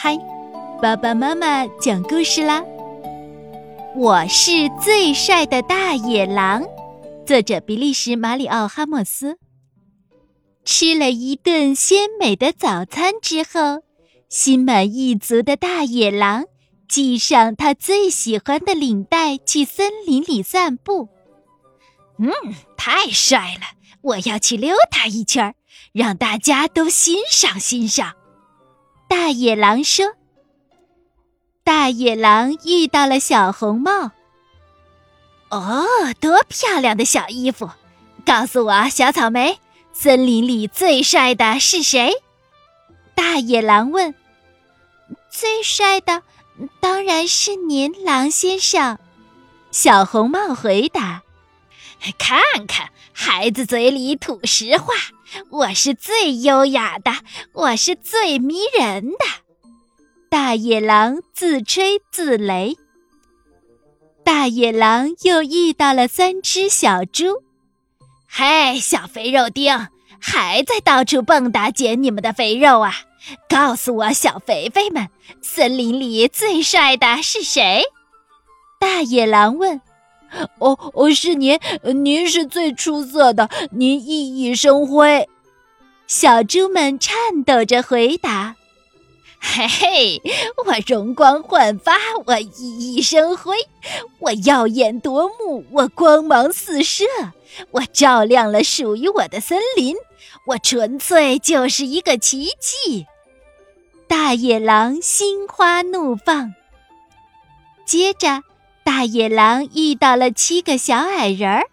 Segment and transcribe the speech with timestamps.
[0.00, 0.16] 嗨，
[0.80, 2.64] 爸爸妈妈讲故事啦！
[3.96, 6.62] 我是最帅的大野狼，
[7.26, 9.40] 作者比利时马里奥·哈莫斯。
[10.64, 13.82] 吃了一顿鲜美的早餐之后，
[14.28, 16.44] 心满意足的大野狼
[16.88, 21.08] 系上他最喜欢的领带，去森林里散步。
[22.20, 22.30] 嗯，
[22.76, 23.62] 太帅了！
[24.02, 25.56] 我要去溜达一圈，
[25.90, 28.12] 让大家都欣赏欣赏。
[29.08, 30.04] 大野狼说
[31.64, 34.12] ：“大野狼遇到了小红帽。
[35.50, 35.86] 哦，
[36.20, 37.70] 多漂亮的小衣服！
[38.26, 39.58] 告诉我，小草莓，
[39.92, 42.12] 森林里最帅的是谁？”
[43.16, 44.14] 大野狼问。
[45.30, 46.22] “最帅的
[46.80, 48.98] 当然是您，狼先生。”
[49.70, 51.22] 小红帽回答。
[52.18, 54.94] “看看，孩子嘴里吐实话。”
[55.50, 57.12] 我是最优雅的，
[57.52, 59.18] 我是最迷人的。
[60.30, 62.76] 大野狼自吹自擂。
[64.24, 67.42] 大野狼又遇到了三只小猪。
[68.26, 72.94] 嘿，小肥肉丁，还在到处蹦跶捡你们的肥肉啊？
[73.50, 75.08] 告诉我，小肥肥们，
[75.42, 77.84] 森林里最帅的是谁？
[78.80, 79.82] 大野狼问。
[80.58, 85.28] 哦哦，是您，您是最出色的，您熠熠生辉。
[86.06, 88.56] 小猪们颤抖着回答
[89.40, 90.22] ：“嘿嘿，
[90.66, 93.56] 我容光焕发，我熠熠生辉，
[94.20, 97.04] 我耀眼夺目，我光芒四射，
[97.72, 99.96] 我照亮了属于我的森林，
[100.46, 103.06] 我纯粹就是一个奇迹。”
[104.08, 106.54] 大野狼心花怒放。
[107.84, 108.42] 接着。
[108.88, 111.66] 大野狼遇到了七个小矮人儿，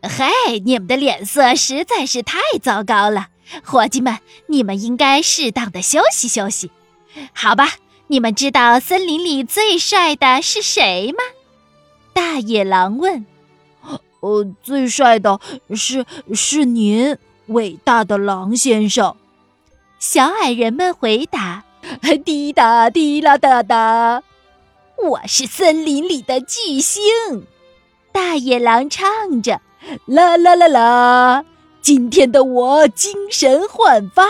[0.00, 3.28] 嘿，你们的脸色实在是太糟糕了，
[3.62, 6.70] 伙计们，你们应该适当的休息休息。
[7.34, 7.74] 好吧，
[8.06, 11.18] 你们知道森林里最帅的是谁吗？
[12.14, 13.26] 大野狼问。
[14.20, 15.38] 呃，最帅的
[15.76, 19.14] 是是您，伟大的狼先生。
[19.98, 21.64] 小矮人们回答。
[22.24, 24.22] 滴答滴啦哒哒。
[25.02, 27.02] 我是森林里的巨星，
[28.12, 29.60] 大野狼唱着
[30.04, 31.44] ：“啦啦啦啦，
[31.80, 34.24] 今天的我精神焕发。”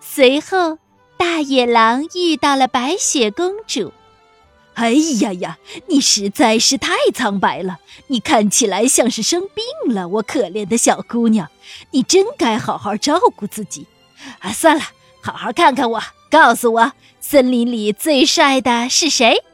[0.00, 0.78] 随后，
[1.18, 3.92] 大野狼遇到了白雪公主。
[4.74, 5.58] “哎呀呀，
[5.88, 10.08] 你实在是太苍白了，你看起来像是生病了。
[10.08, 11.48] 我可怜的小姑娘，
[11.90, 13.86] 你真该好好照顾自己。
[14.38, 14.82] 啊，算了，
[15.20, 19.44] 好好看看我，告诉我。”森林里最帅的是谁？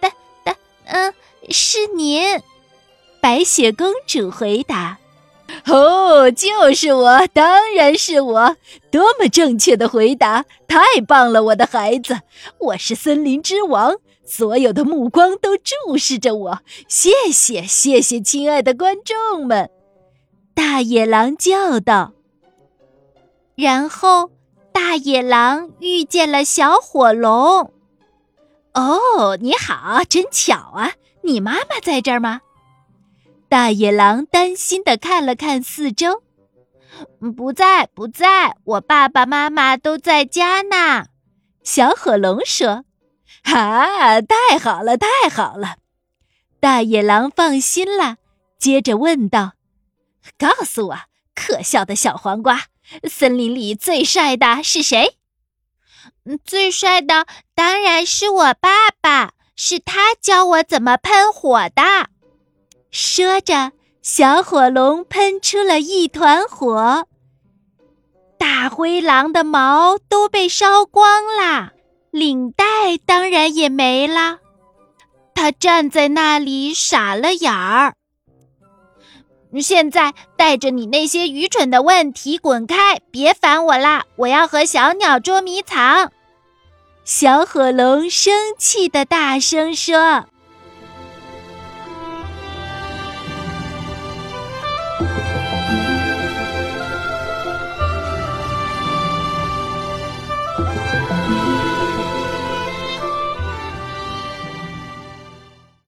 [0.00, 0.10] 的
[0.44, 0.56] 的，
[0.86, 1.12] 嗯，
[1.50, 2.40] 是您。
[3.20, 4.96] 白雪公主回答
[5.66, 8.56] ：“哦，就是我，当然是我。
[8.90, 10.46] 多么正确的回答！
[10.66, 12.20] 太棒了，我的孩子，
[12.58, 16.60] 我是森林之王，所有的目光都注视着我。
[16.88, 19.68] 谢谢，谢谢，亲爱的观众们！”
[20.54, 22.14] 大野狼叫道。
[23.54, 24.30] 然后。
[24.76, 27.72] 大野狼遇见了小火龙。
[28.74, 30.92] 哦，你好，真巧啊！
[31.22, 32.42] 你妈妈在这儿吗？
[33.48, 36.22] 大野狼担心的看了看四周，
[37.34, 41.06] 不在，不在，我爸爸妈妈都在家呢。
[41.64, 42.84] 小火龙说
[43.44, 45.76] ：“哈，太好了，太好了！”
[46.60, 48.18] 大野狼放心了，
[48.58, 49.52] 接着问道
[50.36, 50.98] ：“告诉我，
[51.34, 52.64] 可笑的小黄瓜。”
[53.08, 55.16] 森林里最帅的是谁？
[56.44, 62.08] 最帅的当然是我爸爸，是他教我怎么喷火的。
[62.90, 67.06] 说着，小火龙喷出了一团火，
[68.38, 71.72] 大灰狼的毛都被烧光了，
[72.10, 74.38] 领带当然也没了。
[75.34, 77.94] 他站在那里傻了眼儿。
[79.60, 83.00] 现在带着你那些愚蠢的问题滚开！
[83.10, 86.10] 别烦我啦，我要和小鸟捉迷藏。
[87.04, 90.26] 小火龙生气的大声说。